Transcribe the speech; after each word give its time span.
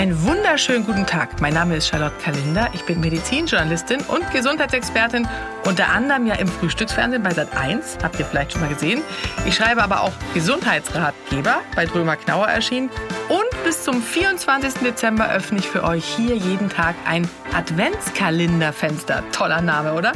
Einen 0.00 0.22
wunderschönen 0.24 0.86
guten 0.86 1.04
Tag. 1.04 1.42
Mein 1.42 1.52
Name 1.52 1.76
ist 1.76 1.88
Charlotte 1.88 2.14
Kalinder. 2.24 2.70
Ich 2.72 2.86
bin 2.86 3.00
Medizinjournalistin 3.00 4.00
und 4.08 4.30
Gesundheitsexpertin, 4.30 5.28
unter 5.66 5.90
anderem 5.90 6.26
ja 6.26 6.36
im 6.36 6.48
Frühstücksfernsehen 6.48 7.22
bei 7.22 7.32
Sat1. 7.32 8.02
Habt 8.02 8.18
ihr 8.18 8.24
vielleicht 8.24 8.52
schon 8.52 8.62
mal 8.62 8.70
gesehen. 8.70 9.02
Ich 9.44 9.56
schreibe 9.56 9.82
aber 9.82 10.00
auch 10.00 10.12
Gesundheitsratgeber 10.32 11.60
bei 11.76 11.84
Drömer 11.84 12.16
Knauer 12.16 12.46
erschienen. 12.46 12.88
Und 13.28 13.62
bis 13.62 13.84
zum 13.84 14.02
24. 14.02 14.80
Dezember 14.82 15.30
öffne 15.30 15.58
ich 15.58 15.68
für 15.68 15.84
euch 15.84 16.06
hier 16.06 16.34
jeden 16.34 16.70
Tag 16.70 16.94
ein 17.04 17.28
Adventskalenderfenster. 17.54 19.22
Toller 19.32 19.60
Name, 19.60 19.92
oder? 19.92 20.12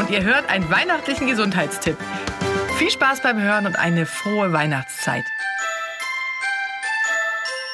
Und 0.00 0.10
ihr 0.10 0.24
hört 0.24 0.50
einen 0.50 0.68
weihnachtlichen 0.68 1.28
Gesundheitstipp. 1.28 1.96
Viel 2.76 2.90
Spaß 2.90 3.22
beim 3.22 3.40
Hören 3.40 3.66
und 3.66 3.78
eine 3.78 4.04
frohe 4.04 4.52
Weihnachtszeit. 4.52 5.22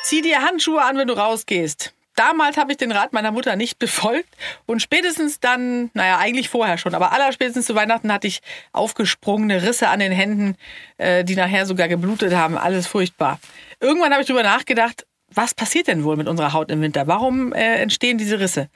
Zieh 0.05 0.21
dir 0.21 0.43
Handschuhe 0.43 0.83
an, 0.83 0.99
wenn 0.99 1.09
du 1.09 1.15
rausgehst. 1.15 1.95
Damals 2.15 2.59
habe 2.59 2.73
ich 2.73 2.77
den 2.77 2.93
Rat 2.93 3.15
meiner 3.15 3.33
Mutter 3.33 3.57
nicht 3.57 3.79
befolgt 3.79 4.29
und 4.67 4.83
spätestens 4.83 5.41
dann, 5.41 5.91
naja, 5.95 6.19
eigentlich 6.19 6.51
vorher 6.51 6.77
schon, 6.77 6.95
aber 6.95 7.13
allerspätestens 7.13 7.65
zu 7.65 7.75
Weihnachten 7.75 8.13
hatte 8.13 8.27
ich 8.27 8.43
aufgesprungene 8.73 9.63
Risse 9.63 9.89
an 9.89 10.01
den 10.01 10.13
Händen, 10.13 10.57
äh, 10.99 11.25
die 11.25 11.37
nachher 11.37 11.65
sogar 11.65 11.89
geblutet 11.89 12.35
haben. 12.35 12.59
Alles 12.59 12.87
furchtbar. 12.87 13.41
Irgendwann 13.81 14.13
habe 14.13 14.21
ich 14.21 14.29
darüber 14.29 14.43
nachgedacht, 14.43 15.07
was 15.33 15.55
passiert 15.55 15.87
denn 15.87 16.05
wohl 16.05 16.19
mit 16.19 16.29
unserer 16.29 16.53
Haut 16.53 16.71
im 16.71 16.83
Winter? 16.83 17.07
Warum 17.07 17.55
äh, 17.55 17.77
entstehen 17.77 18.19
diese 18.19 18.39
Risse? 18.39 18.69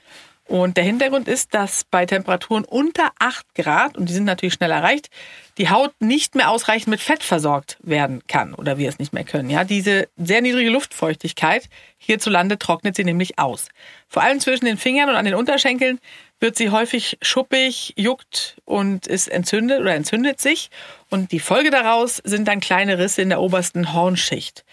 Und 0.48 0.78
der 0.78 0.84
Hintergrund 0.84 1.28
ist, 1.28 1.52
dass 1.52 1.84
bei 1.84 2.06
Temperaturen 2.06 2.64
unter 2.64 3.10
8 3.18 3.54
Grad, 3.54 3.98
und 3.98 4.08
die 4.08 4.14
sind 4.14 4.24
natürlich 4.24 4.54
schnell 4.54 4.70
erreicht, 4.70 5.10
die 5.58 5.68
Haut 5.68 5.92
nicht 6.00 6.34
mehr 6.34 6.50
ausreichend 6.50 6.88
mit 6.88 7.00
Fett 7.00 7.22
versorgt 7.22 7.76
werden 7.82 8.22
kann 8.28 8.54
oder 8.54 8.78
wir 8.78 8.88
es 8.88 8.98
nicht 8.98 9.12
mehr 9.12 9.24
können. 9.24 9.50
Ja, 9.50 9.64
diese 9.64 10.08
sehr 10.16 10.40
niedrige 10.40 10.70
Luftfeuchtigkeit 10.70 11.68
hierzulande 11.98 12.58
trocknet 12.58 12.96
sie 12.96 13.04
nämlich 13.04 13.38
aus. 13.38 13.68
Vor 14.08 14.22
allem 14.22 14.40
zwischen 14.40 14.64
den 14.64 14.78
Fingern 14.78 15.10
und 15.10 15.16
an 15.16 15.26
den 15.26 15.34
Unterschenkeln 15.34 16.00
wird 16.40 16.56
sie 16.56 16.70
häufig 16.70 17.18
schuppig, 17.20 17.92
juckt 17.96 18.56
und 18.64 19.06
ist 19.06 19.28
entzündet 19.28 19.80
oder 19.80 19.94
entzündet 19.94 20.40
sich. 20.40 20.70
Und 21.10 21.30
die 21.30 21.40
Folge 21.40 21.70
daraus 21.70 22.22
sind 22.24 22.48
dann 22.48 22.60
kleine 22.60 22.98
Risse 22.98 23.20
in 23.20 23.28
der 23.28 23.42
obersten 23.42 23.92
Hornschicht. 23.92 24.64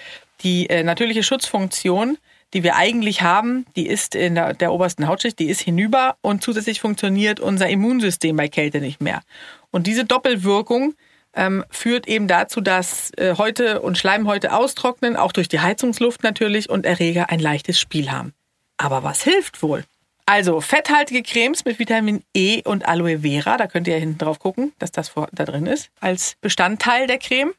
Die 0.42 0.70
äh, 0.70 0.84
natürliche 0.84 1.24
Schutzfunktion 1.24 2.18
die 2.56 2.64
wir 2.64 2.78
eigentlich 2.78 3.22
haben, 3.22 3.66
die 3.76 3.86
ist 3.86 4.16
in 4.16 4.36
der, 4.36 4.54
der 4.54 4.72
obersten 4.72 5.08
Hautschicht, 5.08 5.38
die 5.40 5.50
ist 5.50 5.62
hinüber 5.62 6.16
und 6.22 6.42
zusätzlich 6.42 6.80
funktioniert 6.80 7.42
unser 7.42 7.68
Immunsystem 7.68 8.38
bei 8.38 8.48
Kälte 8.48 8.80
nicht 8.80 9.02
mehr. 9.02 9.22
Und 9.72 9.88
diese 9.88 10.06
Doppelwirkung 10.06 10.96
ähm, 11.36 11.66
führt 11.70 12.08
eben 12.08 12.30
dazu, 12.30 12.62
dass 12.62 13.12
äh, 13.18 13.36
Häute 13.38 13.82
und 13.82 13.98
Schleimhäute 13.98 14.54
austrocknen, 14.54 15.18
auch 15.18 15.34
durch 15.34 15.50
die 15.50 15.60
Heizungsluft 15.60 16.24
natürlich 16.24 16.70
und 16.70 16.86
Erreger 16.86 17.30
ein 17.30 17.42
leichtes 17.42 17.78
Spiel 17.78 18.10
haben. 18.10 18.34
Aber 18.78 19.04
was 19.04 19.22
hilft 19.22 19.62
wohl? 19.62 19.84
Also 20.26 20.62
fetthaltige 20.62 21.24
Cremes 21.24 21.66
mit 21.66 21.78
Vitamin 21.78 22.24
E 22.34 22.62
und 22.64 22.88
Aloe 22.88 23.20
Vera, 23.20 23.58
da 23.58 23.68
könnt 23.68 23.88
ihr 23.88 23.96
ja 23.96 24.00
hinten 24.00 24.18
drauf 24.18 24.40
gucken, 24.40 24.72
dass 24.80 24.94
das 24.94 25.12
da 25.14 25.44
drin 25.44 25.68
ist, 25.68 25.92
als 26.00 26.38
Bestandteil 26.40 27.06
der 27.06 27.20
Creme. 27.20 27.54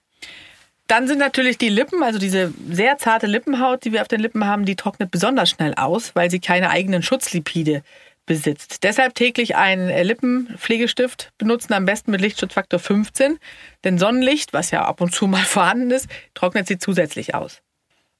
Dann 0.86 1.08
sind 1.08 1.18
natürlich 1.18 1.58
die 1.58 1.68
Lippen, 1.68 2.02
also 2.02 2.18
diese 2.18 2.52
sehr 2.70 2.96
zarte 2.98 3.26
Lippenhaut, 3.26 3.84
die 3.84 3.92
wir 3.92 4.02
auf 4.02 4.08
den 4.08 4.20
Lippen 4.20 4.46
haben, 4.46 4.64
die 4.64 4.76
trocknet 4.76 5.10
besonders 5.10 5.50
schnell 5.50 5.74
aus, 5.74 6.14
weil 6.14 6.30
sie 6.30 6.38
keine 6.38 6.70
eigenen 6.70 7.02
Schutzlipide 7.02 7.82
besitzt. 8.24 8.82
Deshalb 8.82 9.14
täglich 9.14 9.56
einen 9.56 9.88
Lippenpflegestift 9.88 11.32
benutzen, 11.38 11.72
am 11.72 11.86
besten 11.86 12.10
mit 12.10 12.20
Lichtschutzfaktor 12.20 12.78
15, 12.78 13.38
denn 13.84 13.98
Sonnenlicht, 13.98 14.52
was 14.52 14.70
ja 14.70 14.84
ab 14.84 15.00
und 15.00 15.14
zu 15.14 15.26
mal 15.26 15.44
vorhanden 15.44 15.90
ist, 15.90 16.08
trocknet 16.34 16.66
sie 16.66 16.78
zusätzlich 16.78 17.34
aus. 17.34 17.62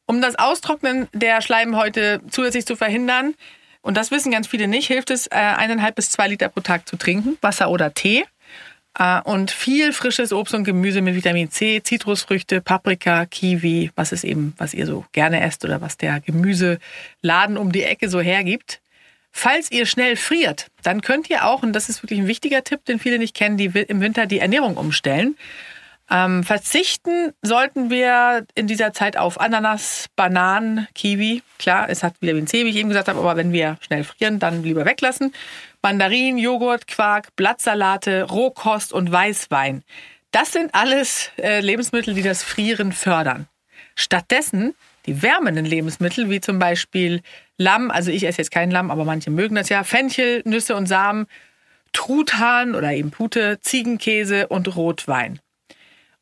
Um 0.07 0.21
das 0.21 0.39
Austrocknen 0.39 1.09
der 1.13 1.43
Schleimhäute 1.43 2.21
zusätzlich 2.31 2.67
zu 2.67 2.77
verhindern, 2.77 3.35
und 3.83 3.97
das 3.97 4.11
wissen 4.11 4.33
ganz 4.33 4.49
viele 4.49 4.67
nicht, 4.67 4.89
hilft 4.89 5.11
es, 5.11 5.29
äh, 5.29 5.35
eineinhalb 5.35 5.95
bis 5.95 6.11
zwei 6.11 6.27
Liter 6.27 6.49
pro 6.49 6.61
Tag 6.61 6.89
zu 6.89 6.97
trinken, 6.97 7.39
Wasser 7.41 7.71
oder 7.71 7.95
Tee. 7.95 8.25
Äh, 8.99 9.21
und 9.23 9.51
viel 9.51 9.93
frisches 9.93 10.33
Obst 10.33 10.55
und 10.55 10.65
Gemüse 10.65 11.03
mit 11.03 11.15
Vitamin 11.15 11.51
C, 11.51 11.83
Zitrusfrüchte, 11.83 12.61
Paprika, 12.61 13.27
Kiwi, 13.27 13.91
was 13.95 14.13
ist 14.13 14.25
eben, 14.25 14.55
was 14.59 14.75
ihr 14.75 14.87
so 14.87 15.05
gerne 15.13 15.43
esst 15.43 15.65
oder 15.65 15.81
was 15.81 15.97
der 15.97 16.21
Gemüseladen 16.21 17.59
um 17.59 17.73
die 17.73 17.83
Ecke 17.83 18.09
so 18.09 18.21
hergibt. 18.21 18.81
Falls 19.33 19.71
ihr 19.71 19.85
schnell 19.85 20.17
friert, 20.17 20.69
dann 20.83 21.03
könnt 21.03 21.29
ihr 21.29 21.45
auch, 21.45 21.63
und 21.63 21.75
das 21.75 21.91
ist 21.91 22.03
wirklich 22.03 22.21
ein 22.21 22.27
wichtiger 22.27 22.65
Tipp, 22.65 22.87
den 22.87 22.99
viele 22.99 23.19
nicht 23.19 23.37
kennen, 23.37 23.59
die 23.59 23.67
im 23.67 24.01
Winter 24.01 24.25
die 24.25 24.39
Ernährung 24.39 24.79
umstellen. 24.79 25.37
Ähm, 26.09 26.45
verzichten 26.45 27.33
sollten 27.43 27.91
wir 27.91 28.47
in 28.55 28.69
dieser 28.69 28.93
Zeit 28.93 29.17
auf 29.17 29.41
Ananas, 29.41 30.07
Bananen, 30.15 30.87
Kiwi. 30.95 31.43
Klar, 31.59 31.89
es 31.89 32.03
hat 32.03 32.15
Vitamin 32.21 32.47
C, 32.47 32.65
wie 32.65 32.71
ich 32.71 32.77
eben 32.77 32.89
gesagt 32.89 33.09
habe, 33.09 33.19
aber 33.19 33.37
wenn 33.37 33.53
wir 33.53 33.77
schnell 33.81 34.05
frieren, 34.05 34.39
dann 34.39 34.63
lieber 34.63 34.85
weglassen. 34.85 35.35
Mandarinen, 35.83 36.39
Joghurt, 36.39 36.87
Quark, 36.87 37.35
Blattsalate, 37.35 38.25
Rohkost 38.25 38.93
und 38.93 39.11
Weißwein. 39.11 39.83
Das 40.31 40.53
sind 40.53 40.75
alles 40.75 41.31
äh, 41.39 41.61
Lebensmittel, 41.61 42.15
die 42.15 42.23
das 42.23 42.43
Frieren 42.43 42.93
fördern. 42.93 43.49
Stattdessen 43.97 44.75
die 45.07 45.23
wärmenden 45.23 45.65
Lebensmittel, 45.65 46.29
wie 46.31 46.41
zum 46.41 46.59
Beispiel 46.59 47.23
Lamm, 47.59 47.91
also 47.91 48.11
ich 48.11 48.25
esse 48.25 48.39
jetzt 48.39 48.51
kein 48.51 48.71
Lamm, 48.71 48.91
aber 48.91 49.05
manche 49.05 49.31
mögen 49.31 49.55
das 49.55 49.69
ja, 49.69 49.85
Fenchel, 49.85 50.43
Nüsse 50.45 50.77
und 50.77 50.87
Samen, 50.87 51.27
Truthahn 51.93 52.75
oder 52.75 52.93
eben 52.93 53.11
Pute, 53.11 53.59
Ziegenkäse 53.61 54.49
und 54.49 54.77
Rotwein. 54.77 55.41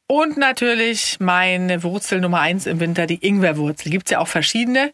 Und 0.06 0.36
natürlich 0.36 1.18
meine 1.20 1.82
Wurzel 1.82 2.20
Nummer 2.20 2.40
eins 2.40 2.66
im 2.66 2.80
Winter, 2.80 3.06
die 3.06 3.26
Ingwerwurzel. 3.26 3.90
Gibt 3.90 4.06
es 4.06 4.10
ja 4.12 4.18
auch 4.18 4.28
verschiedene. 4.28 4.92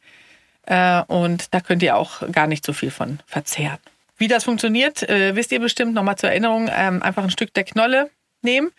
Äh, 0.66 1.02
und 1.08 1.52
da 1.52 1.60
könnt 1.60 1.82
ihr 1.82 1.96
auch 1.96 2.22
gar 2.30 2.46
nicht 2.46 2.64
so 2.64 2.72
viel 2.72 2.90
von 2.90 3.18
verzehren. 3.26 3.78
Wie 4.18 4.28
das 4.28 4.44
funktioniert, 4.44 5.08
äh, 5.08 5.34
wisst 5.34 5.50
ihr 5.50 5.60
bestimmt. 5.60 5.94
Nochmal 5.94 6.16
zur 6.16 6.28
Erinnerung, 6.28 6.70
ähm, 6.72 7.02
einfach 7.02 7.24
ein 7.24 7.30
Stück 7.30 7.54
der 7.54 7.64
Knolle 7.64 8.10
nehmen 8.42 8.70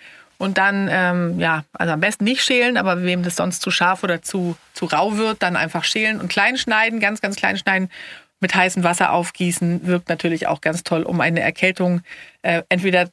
und 0.41 0.57
dann, 0.57 0.87
ähm, 0.91 1.39
ja, 1.39 1.65
also 1.73 1.93
am 1.93 1.99
besten 1.99 2.23
nicht 2.23 2.43
schälen, 2.43 2.77
aber 2.77 3.03
wem 3.03 3.21
das 3.21 3.35
sonst 3.35 3.61
zu 3.61 3.69
scharf 3.69 4.03
oder 4.03 4.23
zu, 4.23 4.57
zu 4.73 4.85
rau 4.85 5.17
wird, 5.17 5.43
dann 5.43 5.55
einfach 5.55 5.83
schälen 5.83 6.19
und 6.19 6.29
klein 6.29 6.57
schneiden, 6.57 6.99
ganz, 6.99 7.21
ganz 7.21 7.35
klein 7.35 7.57
schneiden, 7.57 7.91
mit 8.39 8.55
heißem 8.55 8.83
Wasser 8.83 9.11
aufgießen, 9.11 9.85
wirkt 9.85 10.09
natürlich 10.09 10.47
auch 10.47 10.61
ganz 10.61 10.83
toll, 10.83 11.03
um 11.03 11.21
eine 11.21 11.41
Erkältung 11.41 12.01
äh, 12.41 12.63
entweder 12.69 13.09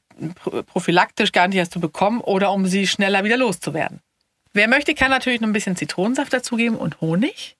prophylaktisch 0.67 1.33
gar 1.33 1.49
nicht 1.49 1.59
erst 1.59 1.73
zu 1.73 1.81
bekommen 1.81 2.21
oder 2.21 2.53
um 2.53 2.67
sie 2.67 2.87
schneller 2.87 3.25
wieder 3.25 3.37
loszuwerden. 3.37 4.01
Wer 4.53 4.69
möchte, 4.69 4.95
kann 4.95 5.11
natürlich 5.11 5.41
noch 5.41 5.49
ein 5.49 5.53
bisschen 5.53 5.77
Zitronensaft 5.77 6.33
dazugeben 6.33 6.77
und 6.77 7.01
Honig. 7.01 7.57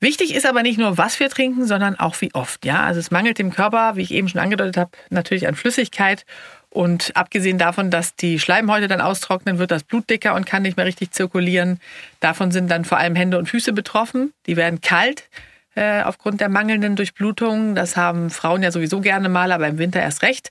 Wichtig 0.00 0.34
ist 0.34 0.46
aber 0.46 0.64
nicht 0.64 0.78
nur, 0.78 0.98
was 0.98 1.20
wir 1.20 1.30
trinken, 1.30 1.64
sondern 1.64 1.96
auch 1.96 2.20
wie 2.20 2.34
oft. 2.34 2.64
Ja, 2.64 2.82
also 2.82 2.98
es 2.98 3.12
mangelt 3.12 3.38
dem 3.38 3.52
Körper, 3.52 3.94
wie 3.94 4.02
ich 4.02 4.10
eben 4.10 4.28
schon 4.28 4.40
angedeutet 4.40 4.76
habe, 4.76 4.90
natürlich 5.10 5.46
an 5.46 5.54
Flüssigkeit. 5.54 6.26
Und 6.70 7.12
abgesehen 7.14 7.56
davon, 7.56 7.90
dass 7.90 8.16
die 8.16 8.40
Schleimhäute 8.40 8.88
dann 8.88 9.00
austrocknen, 9.00 9.58
wird 9.58 9.70
das 9.70 9.84
Blut 9.84 10.10
dicker 10.10 10.34
und 10.34 10.44
kann 10.44 10.62
nicht 10.62 10.76
mehr 10.76 10.86
richtig 10.86 11.12
zirkulieren. 11.12 11.78
Davon 12.18 12.50
sind 12.50 12.68
dann 12.68 12.84
vor 12.84 12.98
allem 12.98 13.14
Hände 13.14 13.38
und 13.38 13.48
Füße 13.48 13.72
betroffen. 13.72 14.32
Die 14.46 14.56
werden 14.56 14.80
kalt 14.80 15.28
äh, 15.76 16.02
aufgrund 16.02 16.40
der 16.40 16.48
mangelnden 16.48 16.96
Durchblutung. 16.96 17.74
Das 17.76 17.96
haben 17.96 18.30
Frauen 18.30 18.62
ja 18.62 18.72
sowieso 18.72 19.00
gerne 19.00 19.28
mal, 19.28 19.52
aber 19.52 19.68
im 19.68 19.78
Winter 19.78 20.00
erst 20.00 20.22
recht. 20.22 20.50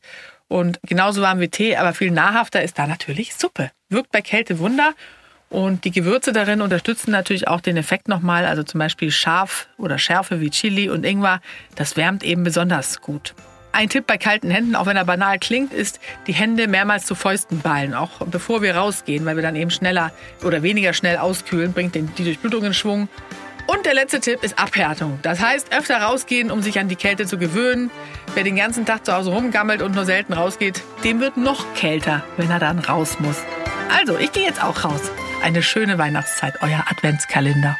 Und 0.51 0.81
genauso 0.85 1.21
warm 1.21 1.39
wie 1.39 1.47
Tee, 1.47 1.77
aber 1.77 1.93
viel 1.93 2.11
nahrhafter 2.11 2.61
ist 2.61 2.77
da 2.77 2.85
natürlich 2.85 3.35
Suppe. 3.35 3.71
Wirkt 3.87 4.11
bei 4.11 4.19
Kälte 4.19 4.59
Wunder. 4.59 4.91
Und 5.49 5.85
die 5.85 5.91
Gewürze 5.91 6.33
darin 6.33 6.61
unterstützen 6.61 7.11
natürlich 7.11 7.47
auch 7.47 7.61
den 7.61 7.77
Effekt 7.77 8.09
nochmal. 8.09 8.45
Also 8.45 8.63
zum 8.63 8.79
Beispiel 8.79 9.11
scharf 9.11 9.69
oder 9.77 9.97
Schärfe 9.97 10.41
wie 10.41 10.49
Chili 10.49 10.89
und 10.89 11.05
Ingwer. 11.05 11.39
Das 11.75 11.95
wärmt 11.95 12.23
eben 12.23 12.43
besonders 12.43 12.99
gut. 12.99 13.33
Ein 13.71 13.87
Tipp 13.87 14.05
bei 14.05 14.17
kalten 14.17 14.51
Händen, 14.51 14.75
auch 14.75 14.87
wenn 14.87 14.97
er 14.97 15.05
banal 15.05 15.39
klingt, 15.39 15.71
ist, 15.71 16.01
die 16.27 16.33
Hände 16.33 16.67
mehrmals 16.67 17.05
zu 17.05 17.15
Fäusten 17.15 17.61
ballen, 17.61 17.93
auch 17.93 18.19
bevor 18.25 18.61
wir 18.61 18.75
rausgehen, 18.75 19.23
weil 19.23 19.37
wir 19.37 19.43
dann 19.43 19.55
eben 19.55 19.71
schneller 19.71 20.11
oder 20.43 20.63
weniger 20.63 20.91
schnell 20.91 21.15
auskühlen, 21.15 21.71
bringt 21.71 21.95
die 21.95 22.23
Durchblutung 22.25 22.65
in 22.65 22.73
Schwung. 22.73 23.07
Und 23.67 23.85
der 23.85 23.93
letzte 23.93 24.19
Tipp 24.19 24.43
ist 24.43 24.57
Abhärtung. 24.59 25.19
Das 25.21 25.39
heißt, 25.39 25.73
öfter 25.73 26.01
rausgehen, 26.01 26.51
um 26.51 26.61
sich 26.61 26.79
an 26.79 26.87
die 26.87 26.95
Kälte 26.95 27.25
zu 27.25 27.37
gewöhnen. 27.37 27.91
Wer 28.33 28.43
den 28.43 28.55
ganzen 28.55 28.85
Tag 28.85 29.05
zu 29.05 29.13
Hause 29.13 29.31
rumgammelt 29.31 29.81
und 29.81 29.95
nur 29.95 30.05
selten 30.05 30.33
rausgeht, 30.33 30.81
dem 31.03 31.19
wird 31.19 31.37
noch 31.37 31.73
kälter, 31.75 32.23
wenn 32.37 32.49
er 32.49 32.59
dann 32.59 32.79
raus 32.79 33.17
muss. 33.19 33.37
Also, 33.97 34.17
ich 34.17 34.31
gehe 34.31 34.45
jetzt 34.45 34.63
auch 34.63 34.83
raus. 34.83 35.11
Eine 35.43 35.63
schöne 35.63 35.97
Weihnachtszeit, 35.97 36.55
euer 36.61 36.83
Adventskalender. 36.89 37.77